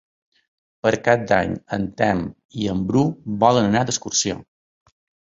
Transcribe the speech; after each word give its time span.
Per 0.85 0.91
Cap 1.07 1.25
d'Any 1.31 1.51
en 1.77 1.83
Telm 1.99 2.23
i 2.61 2.65
en 2.71 2.81
Bru 2.87 3.03
volen 3.43 3.67
anar 3.69 3.83
d'excursió. 3.91 4.39